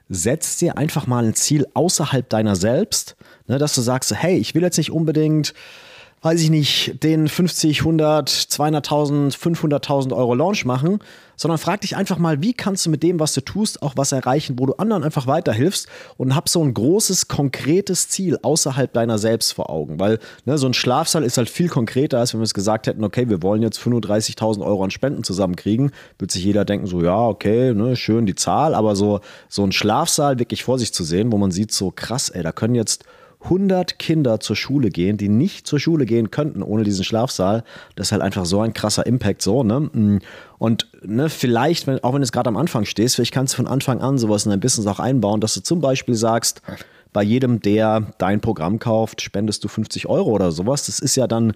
Setz 0.09 0.57
dir 0.57 0.77
einfach 0.77 1.07
mal 1.07 1.25
ein 1.25 1.35
Ziel 1.35 1.67
außerhalb 1.75 2.29
deiner 2.29 2.57
selbst, 2.57 3.15
ne? 3.47 3.59
dass 3.59 3.77
du 3.77 3.81
sagst, 3.81 4.13
hey, 4.13 4.39
ich 4.39 4.57
will 4.57 4.63
jetzt 4.63 4.79
nicht 4.79 4.91
unbedingt 4.91 5.55
weiß 6.23 6.41
ich 6.41 6.51
nicht, 6.51 7.03
den 7.03 7.29
50, 7.29 7.81
100, 7.81 8.29
200.000, 8.29 9.37
500.000 9.37 10.17
Euro 10.17 10.35
Launch 10.35 10.65
machen, 10.65 10.99
sondern 11.37 11.59
frag 11.59 11.81
dich 11.83 11.97
einfach 11.97 12.19
mal, 12.19 12.43
wie 12.43 12.53
kannst 12.53 12.85
du 12.85 12.91
mit 12.91 13.05
dem, 13.05 13.21
was 13.21 13.33
du 13.33 13.41
tust, 13.41 13.81
auch 13.83 13.93
was 13.97 14.11
erreichen, 14.11 14.57
wo 14.59 14.67
du 14.67 14.75
anderen 14.75 15.05
einfach 15.05 15.29
weiterhilfst 15.29 15.87
und 16.17 16.35
hab 16.35 16.49
so 16.49 16.63
ein 16.63 16.75
großes, 16.75 17.29
konkretes 17.29 18.09
Ziel 18.09 18.39
außerhalb 18.43 18.93
deiner 18.93 19.19
selbst 19.19 19.53
vor 19.53 19.71
Augen. 19.71 20.01
Weil 20.01 20.19
ne, 20.45 20.59
so 20.59 20.67
ein 20.67 20.75
Schlafsaal 20.75 21.23
ist 21.23 21.39
halt 21.39 21.49
viel 21.49 21.69
konkreter, 21.69 22.19
als 22.19 22.35
wenn 22.35 22.41
wir 22.41 22.45
es 22.45 22.55
gesagt 22.55 22.89
hätten, 22.89 23.05
okay, 23.05 23.29
wir 23.29 23.43
wollen 23.43 23.63
jetzt 23.63 23.79
35.000 23.79 24.65
Euro 24.65 24.83
an 24.83 24.91
Spenden 24.91 25.23
zusammenkriegen, 25.23 25.93
wird 26.19 26.33
sich 26.33 26.45
jeder 26.45 26.65
denken, 26.65 26.89
so, 26.89 27.03
ja, 27.03 27.29
okay, 27.29 27.73
ne, 27.73 27.95
schön 27.95 28.27
die 28.27 28.35
Zahl, 28.35 28.75
aber 28.75 28.97
so, 28.97 29.21
so 29.49 29.63
ein 29.63 29.71
Schlafsaal 29.71 30.41
wirklich 30.41 30.65
vor 30.65 30.81
sich 30.81 30.93
zu 30.93 31.05
sehen, 31.05 31.31
wo 31.31 31.39
man 31.39 31.53
sieht, 31.53 31.71
so 31.71 31.93
krass, 31.95 32.31
ey, 32.31 32.43
da 32.43 32.51
können 32.51 32.75
jetzt 32.75 33.05
100 33.45 33.99
Kinder 33.99 34.41
zur 34.41 34.57
Schule 34.57 34.91
gehen, 34.91 35.17
die 35.17 35.29
nicht 35.29 35.67
zur 35.67 35.79
Schule 35.79 36.07
gehen 36.07 36.31
könnten 36.31 36.63
ohne 36.63 36.83
diesen 36.83 37.05
Schlafsaal. 37.05 37.63
Das 37.95 38.09
ist 38.09 38.13
halt 38.13 38.23
einfach 38.23 38.47
so 38.47 38.61
ein 38.61 38.75
krasser 38.75 39.07
Impact 39.07 39.43
so, 39.43 39.63
ne? 39.63 39.81
Mm. 39.81 40.19
Und 40.59 40.89
ne, 41.03 41.29
vielleicht, 41.29 41.87
wenn, 41.87 42.03
auch 42.03 42.15
wenn 42.15 42.21
du 42.21 42.25
es 42.25 42.33
gerade 42.33 42.49
am 42.49 42.57
Anfang 42.57 42.85
stehst, 42.85 43.15
vielleicht 43.15 43.33
kannst 43.33 43.55
du 43.55 43.59
von 43.59 43.69
Anfang 43.69 44.01
an 44.01 44.19
sowas 44.19 44.45
in 44.45 44.51
dein 44.51 44.59
Business 44.59 44.89
auch 44.89 44.99
einbauen, 44.99 45.41
dass 45.41 45.55
du 45.55 45.63
zum 45.63 45.81
Beispiel 45.81 46.17
sagst, 46.17 46.63
bei 47.13 47.23
jedem, 47.23 47.61
der 47.61 48.13
dein 48.19 48.41
Programm 48.41 48.81
kauft, 48.81 49.23
spendest 49.23 49.65
du 49.65 49.69
50 49.69 50.07
Euro 50.09 50.31
oder 50.31 50.51
sowas. 50.51 50.87
Das 50.87 50.99
ist 50.99 51.17
ja 51.17 51.27
dann, 51.27 51.55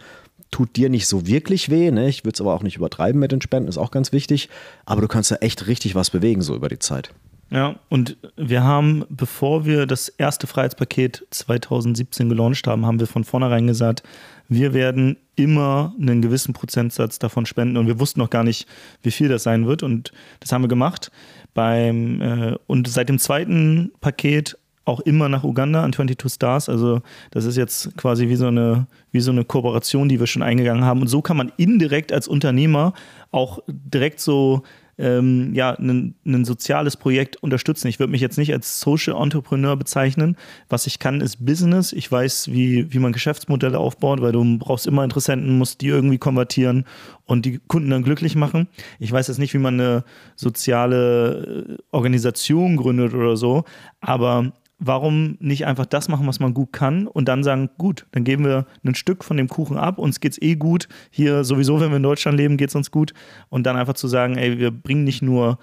tut 0.52 0.76
dir 0.76 0.88
nicht 0.88 1.08
so 1.08 1.26
wirklich 1.26 1.69
weh. 1.69 1.90
Ne? 1.90 2.08
Ich 2.08 2.25
würde 2.25 2.34
es 2.34 2.40
aber 2.40 2.55
auch 2.55 2.62
nicht 2.62 2.76
übertreiben 2.76 3.19
mit 3.19 3.32
den 3.32 3.40
Spenden, 3.40 3.69
ist 3.69 3.79
auch 3.79 3.90
ganz 3.90 4.12
wichtig. 4.12 4.49
Aber 4.84 5.00
du 5.00 5.08
kannst 5.08 5.32
da 5.32 5.37
echt 5.37 5.67
richtig 5.67 5.96
was 5.96 6.11
bewegen, 6.11 6.43
so 6.43 6.55
über 6.55 6.69
die 6.69 6.79
Zeit. 6.79 7.11
Ja, 7.52 7.76
und 7.90 8.16
wir 8.37 8.64
haben, 8.64 9.04
bevor 9.10 9.66
wir 9.66 9.84
das 9.84 10.08
erste 10.08 10.46
Freiheitspaket 10.46 11.26
2017 11.28 12.31
gelauncht 12.31 12.66
haben, 12.66 12.87
haben 12.87 12.99
wir 12.99 13.06
von 13.06 13.25
vornherein 13.25 13.66
gesagt, 13.66 14.02
wir 14.49 14.72
werden 14.72 15.19
immer 15.37 15.94
einen 16.00 16.22
gewissen 16.22 16.55
Prozentsatz 16.55 17.19
davon 17.19 17.44
spenden 17.44 17.77
und 17.77 17.86
wir 17.86 18.00
wussten 18.00 18.20
noch 18.20 18.31
gar 18.31 18.43
nicht, 18.43 18.67
wie 19.03 19.10
viel 19.10 19.29
das 19.29 19.43
sein 19.43 19.67
wird 19.67 19.82
und 19.82 20.12
das 20.41 20.50
haben 20.50 20.62
wir 20.62 20.69
gemacht. 20.69 21.10
Beim, 21.53 22.22
äh, 22.22 22.56
und 22.69 22.88
seit 22.88 23.10
dem 23.10 23.19
zweiten 23.19 23.93
Paket 24.00 24.56
auch 24.84 25.00
immer 25.00 25.29
nach 25.29 25.44
Uganda 25.44 25.84
an 25.84 25.93
22 25.93 26.32
Stars. 26.32 26.69
Also 26.69 27.03
das 27.31 27.44
ist 27.44 27.56
jetzt 27.56 27.96
quasi 27.96 28.29
wie 28.29 28.36
so 28.36 28.46
eine, 28.46 28.86
wie 29.10 29.20
so 29.20 29.31
eine 29.31 29.44
Kooperation, 29.44 30.08
die 30.08 30.19
wir 30.19 30.27
schon 30.27 30.43
eingegangen 30.43 30.84
haben. 30.84 31.03
Und 31.03 31.08
so 31.08 31.22
kann 31.22 31.36
man 31.36 31.53
indirekt 31.56 32.12
als 32.12 32.27
Unternehmer 32.27 32.94
auch 33.31 33.60
direkt 33.69 34.20
so 34.20 34.62
ähm, 35.03 35.53
ja, 35.53 35.73
ein, 35.73 36.15
ein 36.25 36.44
soziales 36.44 36.97
Projekt 36.97 37.37
unterstützen. 37.43 37.89
Ich 37.89 37.99
würde 37.99 38.13
mich 38.13 38.21
jetzt 38.21 38.39
nicht 38.39 38.53
als 38.53 38.79
Social 38.81 39.21
Entrepreneur 39.21 39.77
bezeichnen. 39.77 40.37
Was 40.69 40.87
ich 40.87 41.01
kann, 41.01 41.21
ist 41.21 41.44
Business. 41.44 41.93
Ich 41.93 42.11
weiß, 42.11 42.53
wie, 42.53 42.93
wie 42.93 43.01
man 43.01 43.13
Geschäftsmodelle 43.13 43.79
aufbaut, 43.79 44.23
weil 44.23 44.31
du 44.31 44.59
brauchst 44.59 44.87
immer 44.87 45.03
Interessenten, 45.03 45.59
musst 45.59 45.81
die 45.81 45.89
irgendwie 45.89 46.19
konvertieren 46.19 46.85
und 47.25 47.44
die 47.44 47.59
Kunden 47.67 47.91
dann 47.91 48.05
glücklich 48.05 48.37
machen. 48.37 48.69
Ich 49.01 49.11
weiß 49.11 49.27
jetzt 49.27 49.39
nicht, 49.39 49.55
wie 49.55 49.59
man 49.59 49.75
eine 49.75 50.05
soziale 50.37 51.67
äh, 51.69 51.82
Organisation 51.91 52.77
gründet 52.77 53.13
oder 53.13 53.37
so, 53.37 53.65
aber 54.01 54.53
warum 54.84 55.36
nicht 55.39 55.65
einfach 55.65 55.86
das 55.86 56.08
machen, 56.08 56.27
was 56.27 56.41
man 56.41 56.55
gut 56.55 56.72
kann 56.72 57.06
und 57.06 57.29
dann 57.29 57.44
sagen, 57.44 57.70
gut, 57.79 58.06
dann 58.10 58.24
geben 58.24 58.44
wir 58.44 58.67
ein 58.84 58.96
Stück 58.96 59.22
von 59.22 59.36
dem 59.36 59.48
Kuchen 59.48 59.79
ab, 59.79 59.98
uns 59.98 60.19
geht's 60.19 60.43
eh 60.43 60.56
gut. 60.56 60.89
Hier 61.10 61.44
sowieso, 61.44 61.81
wenn 61.81 61.91
wir 61.91 61.98
in 61.98 62.03
Deutschland 62.03 62.36
leben, 62.36 62.56
geht's 62.56 62.74
uns 62.74 62.91
gut. 62.91 63.15
Und 63.48 63.65
dann 63.65 63.77
einfach 63.77 63.94
zu 63.94 64.08
sagen, 64.08 64.36
ey, 64.36 64.58
wir 64.58 64.72
bringen 64.72 65.05
nicht 65.05 65.22
nur 65.22 65.58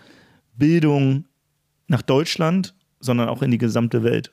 Bildung 0.55 1.25
nach 1.87 2.01
Deutschland, 2.01 2.75
sondern 3.01 3.27
auch 3.27 3.41
in 3.41 3.51
die 3.51 3.57
gesamte 3.57 4.03
Welt. 4.03 4.31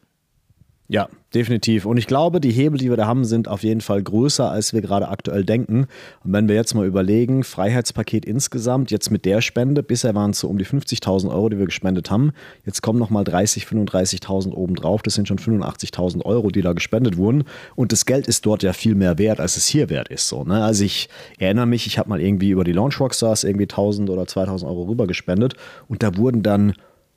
Ja, 0.89 1.09
definitiv. 1.35 1.85
Und 1.85 1.97
ich 1.97 2.07
glaube, 2.07 2.41
die 2.41 2.53
Hebel, 2.53 2.79
die 2.79 2.91
wir 2.91 2.97
da 2.97 3.07
haben, 3.07 3.25
sind 3.25 3.49
auf 3.49 3.65
jeden 3.65 3.81
Fall 3.81 4.01
größer, 4.01 4.49
als 4.49 4.73
wir 4.73 4.83
gerade 4.83 5.09
aktuell 5.09 5.45
denken. 5.45 5.89
Und 6.23 6.33
wenn 6.33 6.47
wir 6.47 6.55
jetzt 6.55 6.75
mal 6.75 6.87
überlegen, 6.87 7.43
Freiheitspaket 7.43 8.25
insgesamt, 8.25 8.93
jetzt 8.93 9.11
mit 9.11 9.25
der 9.25 9.41
Spende, 9.41 9.83
bisher 9.83 10.15
waren 10.15 10.31
es 10.31 10.39
so 10.39 10.49
um 10.49 10.59
die 10.59 10.65
50.000 10.65 11.29
Euro, 11.29 11.49
die 11.49 11.59
wir 11.59 11.65
gespendet 11.65 12.13
haben. 12.13 12.31
Jetzt 12.65 12.83
kommen 12.83 13.01
nochmal 13.01 13.25
30, 13.25 13.65
35.000 13.65 14.53
obendrauf. 14.53 15.03
Das 15.03 15.15
sind 15.15 15.27
schon 15.27 15.39
85.000 15.39 16.25
Euro, 16.25 16.51
die 16.51 16.63
da 16.63 16.73
gespendet 16.73 17.17
wurden. 17.17 17.45
Und 17.75 17.91
das 17.91 18.07
Geld 18.07 18.29
ist 18.29 18.47
dort 18.47 18.63
ja 18.63 18.73
viel 18.73 18.95
mehr 18.95 19.19
wert, 19.19 19.41
als 19.41 19.57
es 19.57 19.67
hier 19.67 19.91
wert 19.91 20.09
ist. 20.09 20.29
So, 20.29 20.45
ne? 20.45 20.63
Also 20.63 20.85
ich 20.85 21.09
erinnere 21.39 21.67
mich, 21.67 21.89
ich 21.89 21.99
habe 21.99 22.09
mal 22.09 22.21
irgendwie 22.21 22.51
über 22.51 22.63
die 22.63 22.73
Launch 22.73 23.01
Rockstars 23.01 23.43
irgendwie 23.43 23.67
1.000 23.67 24.09
oder 24.09 24.23
2.000 24.23 24.65
Euro 24.65 24.85
rüber 24.85 25.09
gespendet. 25.09 25.55
Und 25.89 26.05
da 26.05 26.17
wurden 26.17 26.45
dann 26.45 26.75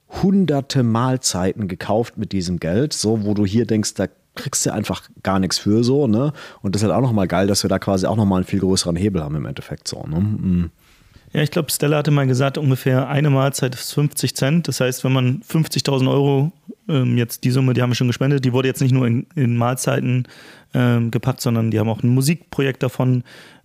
hunderte 0.09 0.83
Mahlzeiten 0.83 1.67
gekauft 1.67 2.17
mit 2.17 2.31
diesem 2.31 2.59
Geld, 2.59 2.93
so 2.93 3.23
wo 3.25 3.33
du 3.33 3.45
hier 3.45 3.65
denkst, 3.65 3.93
da 3.93 4.07
kriegst 4.35 4.65
du 4.65 4.73
einfach 4.73 5.03
gar 5.23 5.39
nichts 5.39 5.57
für 5.57 5.83
so, 5.83 6.07
ne? 6.07 6.33
Und 6.61 6.73
das 6.73 6.81
ist 6.81 6.87
halt 6.87 6.97
auch 6.97 7.05
nochmal 7.05 7.27
geil, 7.27 7.47
dass 7.47 7.63
wir 7.63 7.69
da 7.69 7.79
quasi 7.79 8.05
auch 8.05 8.15
nochmal 8.15 8.37
einen 8.37 8.47
viel 8.47 8.59
größeren 8.59 8.95
Hebel 8.95 9.23
haben 9.23 9.35
im 9.35 9.45
Endeffekt 9.45 9.87
so, 9.87 10.03
ne? 10.03 10.19
Mhm. 10.19 10.71
Ja, 11.31 11.43
ich 11.43 11.51
glaube, 11.51 11.71
Stella 11.71 11.97
hatte 11.97 12.09
mal 12.09 12.25
gesagt, 12.25 12.57
ungefähr 12.57 13.07
eine 13.07 13.29
Mahlzeit 13.29 13.75
ist 13.75 13.93
50 13.93 14.35
Cent. 14.35 14.67
Das 14.67 14.79
heißt, 14.79 15.03
wenn 15.03 15.11
man 15.11 15.41
50.000 15.41 16.09
Euro, 16.09 16.51
ähm, 16.87 17.17
jetzt 17.17 17.43
die 17.43 17.51
Summe, 17.51 17.75
die 17.75 17.83
haben 17.83 17.91
wir 17.91 17.95
schon 17.95 18.07
gespendet, 18.07 18.45
die 18.45 18.53
wurde 18.53 18.67
jetzt 18.67 18.81
nicht 18.81 18.93
nur 18.93 19.05
in, 19.05 19.27
in 19.35 19.55
Mahlzeiten 19.55 20.27
ähm, 20.73 21.11
gepackt, 21.11 21.41
sondern 21.41 21.69
die 21.69 21.79
haben 21.79 21.89
auch 21.89 22.01
ein 22.01 22.09
Musikprojekt 22.09 22.81
davon 22.81 23.23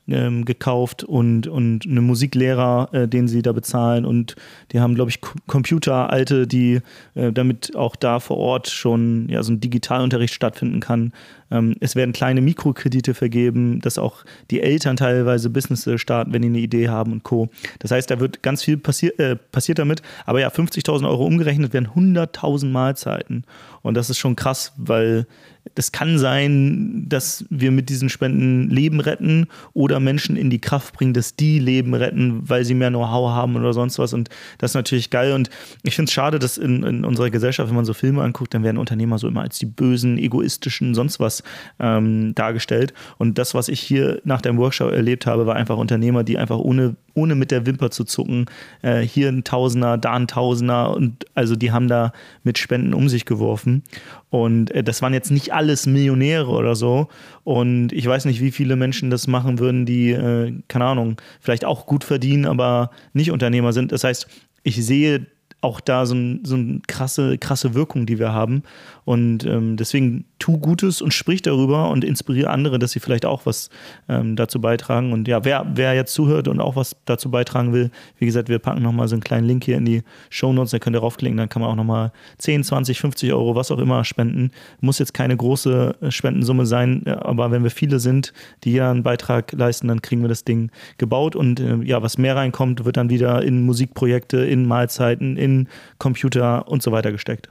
ähm, 0.08 0.44
gekauft 0.44 1.04
und, 1.04 1.46
und 1.46 1.86
eine 1.86 2.00
Musiklehrer, 2.00 2.88
äh, 2.92 3.08
den 3.08 3.28
sie 3.28 3.42
da 3.42 3.52
bezahlen 3.52 4.04
und 4.04 4.36
die 4.72 4.80
haben, 4.80 4.94
glaube 4.94 5.10
ich, 5.10 5.20
K 5.20 5.34
Computer, 5.46 6.10
alte, 6.10 6.46
die 6.46 6.80
äh, 7.14 7.32
damit 7.32 7.74
auch 7.76 7.96
da 7.96 8.20
vor 8.20 8.36
Ort 8.36 8.68
schon 8.68 9.28
ja, 9.28 9.42
so 9.42 9.52
ein 9.52 9.60
Digitalunterricht 9.60 10.34
stattfinden 10.34 10.80
kann. 10.80 11.12
Ähm, 11.50 11.74
es 11.80 11.96
werden 11.96 12.12
kleine 12.12 12.40
Mikrokredite 12.40 13.14
vergeben, 13.14 13.80
dass 13.80 13.98
auch 13.98 14.24
die 14.50 14.60
Eltern 14.60 14.96
teilweise 14.96 15.50
Businesses 15.50 16.00
starten, 16.00 16.32
wenn 16.32 16.42
die 16.42 16.48
eine 16.48 16.58
Idee 16.58 16.88
haben 16.88 17.12
und 17.12 17.22
Co. 17.22 17.48
Das 17.78 17.90
heißt, 17.90 18.10
da 18.10 18.20
wird 18.20 18.42
ganz 18.42 18.62
viel 18.62 18.76
passier 18.76 19.18
äh, 19.18 19.36
passiert 19.36 19.78
damit. 19.78 20.02
Aber 20.26 20.40
ja, 20.40 20.48
50.000 20.48 21.08
Euro 21.08 21.24
umgerechnet 21.24 21.72
werden 21.72 21.88
100.000 21.94 22.66
Mahlzeiten. 22.66 23.44
Und 23.82 23.94
das 23.94 24.10
ist 24.10 24.18
schon 24.18 24.36
krass, 24.36 24.72
weil 24.76 25.26
das 25.74 25.92
kann 25.92 26.18
sein, 26.18 27.04
dass 27.08 27.44
wir 27.50 27.70
mit 27.70 27.88
diesen 27.88 28.08
Spenden 28.08 28.70
Leben 28.70 29.00
retten 29.00 29.46
oder 29.72 30.00
Menschen 30.00 30.36
in 30.36 30.50
die 30.50 30.60
Kraft 30.60 30.94
bringen, 30.94 31.14
dass 31.14 31.36
die 31.36 31.58
Leben 31.58 31.94
retten, 31.94 32.48
weil 32.48 32.64
sie 32.64 32.74
mehr 32.74 32.90
Know-how 32.90 33.30
haben 33.30 33.56
oder 33.56 33.72
sonst 33.72 33.98
was. 33.98 34.12
Und 34.12 34.28
das 34.58 34.72
ist 34.72 34.74
natürlich 34.74 35.10
geil. 35.10 35.32
Und 35.32 35.50
ich 35.82 35.96
finde 35.96 36.08
es 36.08 36.12
schade, 36.12 36.38
dass 36.38 36.58
in, 36.58 36.82
in, 36.82 37.04
unserer 37.04 37.30
Gesellschaft, 37.30 37.68
wenn 37.68 37.76
man 37.76 37.84
so 37.84 37.94
Filme 37.94 38.22
anguckt, 38.22 38.54
dann 38.54 38.62
werden 38.62 38.78
Unternehmer 38.78 39.18
so 39.18 39.28
immer 39.28 39.42
als 39.42 39.58
die 39.58 39.66
bösen, 39.66 40.18
egoistischen, 40.18 40.94
sonst 40.94 41.18
was 41.18 41.42
ähm, 41.80 42.34
dargestellt. 42.34 42.94
Und 43.18 43.38
das, 43.38 43.54
was 43.54 43.68
ich 43.68 43.80
hier 43.80 44.20
nach 44.24 44.40
dem 44.40 44.58
Workshop 44.58 44.92
erlebt 44.92 45.26
habe, 45.26 45.46
war 45.46 45.56
einfach 45.56 45.76
Unternehmer, 45.76 46.22
die 46.22 46.38
einfach 46.38 46.58
ohne, 46.58 46.96
ohne 47.14 47.34
mit 47.34 47.50
der 47.50 47.66
Wimper 47.66 47.90
zu 47.90 48.04
zucken, 48.04 48.46
äh, 48.82 49.00
hier 49.00 49.28
ein 49.28 49.44
Tausender, 49.44 49.98
da 49.98 50.12
ein 50.12 50.28
Tausender 50.28 50.94
und 50.94 51.26
also 51.34 51.56
die 51.56 51.72
haben 51.72 51.88
da 51.88 52.12
mit 52.42 52.58
Spenden 52.58 52.94
um 52.94 53.08
sich 53.08 53.24
geworfen. 53.24 53.82
Und 54.30 54.72
äh, 54.72 54.82
das 54.82 55.00
waren 55.00 55.14
jetzt 55.14 55.30
nicht 55.30 55.52
alles 55.64 55.86
Millionäre 55.86 56.50
oder 56.50 56.76
so. 56.76 57.08
Und 57.42 57.90
ich 57.92 58.06
weiß 58.06 58.26
nicht, 58.26 58.42
wie 58.42 58.50
viele 58.50 58.76
Menschen 58.76 59.08
das 59.08 59.26
machen 59.26 59.58
würden, 59.58 59.86
die, 59.86 60.10
äh, 60.10 60.52
keine 60.68 60.84
Ahnung, 60.84 61.16
vielleicht 61.40 61.64
auch 61.64 61.86
gut 61.86 62.04
verdienen, 62.04 62.44
aber 62.44 62.90
nicht 63.14 63.30
Unternehmer 63.30 63.72
sind. 63.72 63.90
Das 63.90 64.04
heißt, 64.04 64.26
ich 64.62 64.84
sehe 64.84 65.26
auch 65.62 65.80
da 65.80 66.04
so, 66.04 66.14
ein, 66.14 66.40
so 66.44 66.56
eine 66.56 66.80
krasse, 66.86 67.38
krasse 67.38 67.72
Wirkung, 67.72 68.04
die 68.04 68.18
wir 68.18 68.34
haben. 68.34 68.62
Und 69.06 69.46
ähm, 69.46 69.78
deswegen 69.78 70.26
tu 70.44 70.58
Gutes 70.58 71.00
und 71.00 71.14
sprich 71.14 71.40
darüber 71.40 71.88
und 71.88 72.04
inspiriere 72.04 72.50
andere, 72.50 72.78
dass 72.78 72.90
sie 72.90 73.00
vielleicht 73.00 73.24
auch 73.24 73.46
was 73.46 73.70
ähm, 74.10 74.36
dazu 74.36 74.60
beitragen. 74.60 75.14
Und 75.14 75.26
ja, 75.26 75.42
wer, 75.42 75.64
wer 75.74 75.94
jetzt 75.94 76.12
zuhört 76.12 76.48
und 76.48 76.60
auch 76.60 76.76
was 76.76 76.96
dazu 77.06 77.30
beitragen 77.30 77.72
will, 77.72 77.90
wie 78.18 78.26
gesagt, 78.26 78.50
wir 78.50 78.58
packen 78.58 78.82
nochmal 78.82 79.08
so 79.08 79.14
einen 79.14 79.22
kleinen 79.22 79.46
Link 79.46 79.64
hier 79.64 79.78
in 79.78 79.86
die 79.86 80.02
Show 80.28 80.52
Notes, 80.52 80.72
da 80.72 80.78
könnt 80.78 80.96
ihr 80.96 81.00
raufklicken, 81.00 81.38
dann 81.38 81.48
kann 81.48 81.62
man 81.62 81.70
auch 81.70 81.76
nochmal 81.76 82.12
10, 82.36 82.62
20, 82.62 83.00
50 83.00 83.32
Euro, 83.32 83.54
was 83.54 83.70
auch 83.70 83.78
immer 83.78 84.04
spenden. 84.04 84.50
Muss 84.82 84.98
jetzt 84.98 85.14
keine 85.14 85.34
große 85.34 85.96
äh, 86.02 86.10
Spendensumme 86.10 86.66
sein, 86.66 87.06
aber 87.06 87.50
wenn 87.50 87.62
wir 87.62 87.70
viele 87.70 87.98
sind, 87.98 88.34
die 88.64 88.72
ja 88.72 88.90
einen 88.90 89.02
Beitrag 89.02 89.50
leisten, 89.52 89.88
dann 89.88 90.02
kriegen 90.02 90.20
wir 90.20 90.28
das 90.28 90.44
Ding 90.44 90.70
gebaut. 90.98 91.36
Und 91.36 91.58
äh, 91.58 91.76
ja, 91.84 92.02
was 92.02 92.18
mehr 92.18 92.36
reinkommt, 92.36 92.84
wird 92.84 92.98
dann 92.98 93.08
wieder 93.08 93.42
in 93.42 93.62
Musikprojekte, 93.64 94.44
in 94.44 94.66
Mahlzeiten, 94.66 95.38
in 95.38 95.68
Computer 95.96 96.68
und 96.68 96.82
so 96.82 96.92
weiter 96.92 97.12
gesteckt. 97.12 97.48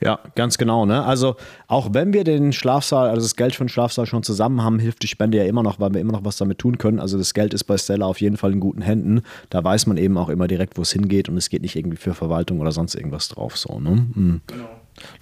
Ja, 0.00 0.20
ganz 0.36 0.58
genau. 0.58 0.86
Ne? 0.86 1.04
Also 1.04 1.36
auch 1.66 1.92
wenn 1.92 2.12
wir 2.12 2.22
den 2.22 2.52
Schlafsaal, 2.52 3.08
also 3.08 3.22
das 3.22 3.34
Geld 3.34 3.54
für 3.54 3.64
den 3.64 3.68
Schlafsaal 3.68 4.06
schon 4.06 4.22
zusammen 4.22 4.62
haben, 4.62 4.78
hilft 4.78 5.02
die 5.02 5.08
Spende 5.08 5.38
ja 5.38 5.44
immer 5.44 5.62
noch, 5.64 5.80
weil 5.80 5.92
wir 5.92 6.00
immer 6.00 6.12
noch 6.12 6.24
was 6.24 6.36
damit 6.36 6.58
tun 6.58 6.78
können. 6.78 7.00
Also 7.00 7.18
das 7.18 7.34
Geld 7.34 7.52
ist 7.52 7.64
bei 7.64 7.76
Stella 7.76 8.06
auf 8.06 8.20
jeden 8.20 8.36
Fall 8.36 8.52
in 8.52 8.60
guten 8.60 8.82
Händen. 8.82 9.22
Da 9.50 9.62
weiß 9.62 9.86
man 9.86 9.96
eben 9.96 10.16
auch 10.16 10.28
immer 10.28 10.46
direkt, 10.46 10.78
wo 10.78 10.82
es 10.82 10.92
hingeht 10.92 11.28
und 11.28 11.36
es 11.36 11.50
geht 11.50 11.62
nicht 11.62 11.74
irgendwie 11.74 11.96
für 11.96 12.14
Verwaltung 12.14 12.60
oder 12.60 12.70
sonst 12.70 12.94
irgendwas 12.94 13.28
drauf. 13.28 13.56
So, 13.56 13.80
ne? 13.80 14.06
mhm. 14.14 14.40
Genau. 14.46 14.68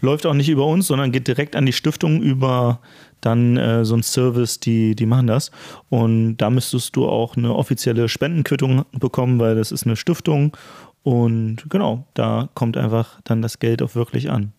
Läuft 0.01 0.25
auch 0.27 0.35
nicht 0.35 0.49
über 0.49 0.67
uns, 0.67 0.87
sondern 0.87 1.13
geht 1.13 1.29
direkt 1.29 1.55
an 1.55 1.67
die 1.67 1.73
Stiftung 1.73 2.23
über 2.23 2.81
dann 3.21 3.57
äh, 3.57 3.85
so 3.85 3.95
ein 3.95 4.03
Service, 4.03 4.61
die, 4.61 4.95
die 4.95 5.07
machen 5.07 5.27
das. 5.27 5.51
Und 5.89 6.39
da 6.39 6.51
müsstest 6.51 6.97
du 6.97 7.07
auch 7.07 7.37
eine 7.37 7.55
offizielle 7.55 8.09
Spendenquittung 8.09 8.85
bekommen, 8.93 9.39
weil 9.39 9.55
das 9.57 9.73
ist 9.73 9.85
eine 9.87 9.97
Stiftung. 9.97 10.57
Und 11.03 11.67
genau, 11.69 12.07
da 12.15 12.49
kommt 12.55 12.77
einfach 12.77 13.21
dann 13.25 13.43
das 13.43 13.59
Geld 13.59 13.83
auch 13.83 13.95
wirklich 13.95 14.31
an. 14.31 14.53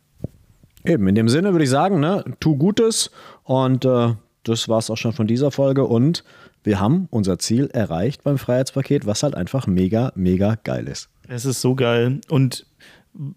Eben, 0.88 1.08
in 1.08 1.16
dem 1.16 1.28
Sinne 1.28 1.52
würde 1.52 1.66
ich 1.66 1.70
sagen, 1.70 2.00
ne, 2.00 2.24
tu 2.40 2.56
Gutes 2.56 3.12
und 3.44 3.84
äh, 3.84 4.14
das 4.44 4.70
war 4.70 4.80
es 4.80 4.90
auch 4.90 4.96
schon 4.96 5.12
von 5.12 5.28
dieser 5.28 5.52
Folge 5.52 5.84
und 5.84 6.24
wir 6.64 6.80
haben 6.80 7.08
unser 7.12 7.40
Ziel 7.40 7.68
erreicht 7.74 8.24
beim 8.24 8.38
Freiheitspaket, 8.38 9.06
was 9.06 9.24
halt 9.24 9.36
einfach 9.36 9.68
mega, 9.68 10.12
mega 10.16 10.56
geil 10.64 10.88
ist. 10.88 11.10
Es 11.28 11.46
ist 11.46 11.62
so 11.62 11.76
geil 11.76 12.22
und 12.30 12.66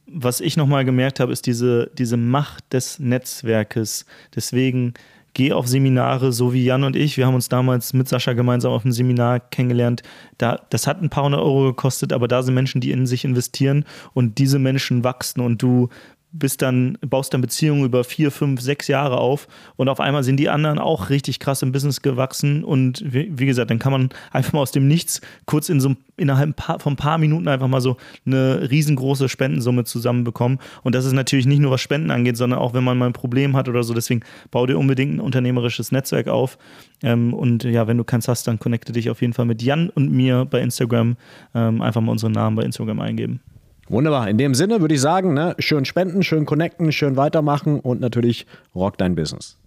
was 0.07 0.40
ich 0.40 0.57
nochmal 0.57 0.85
gemerkt 0.85 1.21
habe, 1.21 1.33
ist 1.33 1.47
diese, 1.47 1.90
diese 1.97 2.16
Macht 2.16 2.73
des 2.73 2.99
Netzwerkes. 2.99 4.04
Deswegen 4.35 4.95
geh 5.33 5.52
auf 5.52 5.66
Seminare, 5.66 6.33
so 6.33 6.52
wie 6.52 6.64
Jan 6.64 6.85
und 6.85 6.97
ich. 6.97 7.16
Wir 7.16 7.26
haben 7.26 7.35
uns 7.35 7.49
damals 7.49 7.92
mit 7.95 8.09
Sascha 8.09 8.35
gemeinsam 8.35 8.73
auf 8.73 8.85
einem 8.85 8.92
Seminar 8.92 9.40
kennengelernt. 9.40 10.02
Da, 10.38 10.61
das 10.71 10.87
hat 10.87 11.02
ein 11.02 11.11
paar 11.11 11.25
hundert 11.25 11.40
Euro 11.40 11.69
gekostet, 11.69 12.12
aber 12.12 12.28
da 12.28 12.42
sind 12.42 12.54
Menschen, 12.54 12.80
die 12.80 12.90
in 12.90 13.07
sich 13.07 13.25
investieren 13.25 13.85
und 14.12 14.38
diese 14.38 14.59
Menschen 14.59 15.02
wachsen 15.02 15.40
und 15.40 15.62
du 15.62 15.88
bist 16.32 16.62
dann, 16.62 16.96
baust 17.00 17.34
dann 17.34 17.40
Beziehungen 17.40 17.84
über 17.84 18.04
vier, 18.04 18.30
fünf, 18.30 18.60
sechs 18.60 18.88
Jahre 18.88 19.18
auf 19.18 19.49
und 19.76 19.88
auf 19.88 20.00
einmal 20.00 20.22
sind 20.22 20.37
die 20.37 20.49
anderen 20.49 20.78
auch 20.78 21.10
richtig 21.10 21.40
krass 21.40 21.62
im 21.62 21.72
Business 21.72 22.02
gewachsen 22.02 22.62
und 22.64 23.02
wie, 23.04 23.30
wie 23.37 23.46
gesagt, 23.46 23.70
dann 23.70 23.78
kann 23.78 23.92
man 23.92 24.10
einfach 24.30 24.52
mal 24.52 24.60
aus 24.60 24.70
dem 24.70 24.87
Nichts 24.87 25.20
kurz 25.46 25.68
in 25.68 25.80
so 25.80 25.96
innerhalb 26.16 26.60
von 26.60 26.92
ein 26.92 26.96
paar 26.96 27.18
Minuten 27.18 27.49
einfach 27.49 27.66
mal 27.66 27.80
so 27.80 27.96
eine 28.26 28.70
riesengroße 28.70 29.28
Spendensumme 29.28 29.84
zusammenbekommen 29.84 30.58
und 30.82 30.94
das 30.94 31.04
ist 31.04 31.12
natürlich 31.12 31.46
nicht 31.46 31.60
nur 31.60 31.72
was 31.72 31.80
Spenden 31.80 32.10
angeht, 32.10 32.37
sondern 32.37 32.60
auch 32.60 32.75
wenn 32.75 32.84
man 32.84 32.96
mal 32.96 33.06
ein 33.06 33.12
Problem 33.12 33.56
hat 33.56 33.68
oder 33.68 33.82
so, 33.82 33.94
deswegen 33.94 34.22
bau 34.50 34.66
dir 34.66 34.78
unbedingt 34.78 35.14
ein 35.14 35.20
unternehmerisches 35.20 35.90
Netzwerk 35.90 36.28
auf 36.28 36.58
ähm, 37.02 37.34
und 37.34 37.64
ja, 37.64 37.88
wenn 37.88 37.99
du 37.99 38.04
keins 38.04 38.28
hast, 38.28 38.46
dann 38.46 38.58
connecte 38.58 38.92
dich 38.92 39.10
auf 39.10 39.20
jeden 39.20 39.32
Fall 39.32 39.46
mit 39.46 39.62
Jan 39.62 39.90
und 39.90 40.12
mir 40.12 40.44
bei 40.44 40.60
Instagram, 40.60 41.16
ähm, 41.54 41.82
einfach 41.82 42.00
mal 42.00 42.12
unseren 42.12 42.32
Namen 42.32 42.56
bei 42.56 42.62
Instagram 42.62 43.00
eingeben. 43.00 43.40
Wunderbar. 43.90 44.28
In 44.28 44.38
dem 44.38 44.54
Sinne 44.54 44.80
würde 44.80 44.94
ich 44.94 45.00
sagen, 45.00 45.35
ne, 45.35 45.56
schön 45.59 45.85
spenden, 45.85 46.23
schön 46.23 46.47
connecten, 46.47 46.92
schön 46.92 47.16
weitermachen 47.16 47.80
und 47.80 48.00
natürlich 48.00 48.47
rock 48.73 48.97
dein 48.99 49.16
Business. 49.16 49.59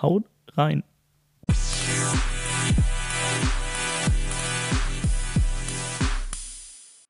Haut 0.00 0.22
rein. 0.54 0.84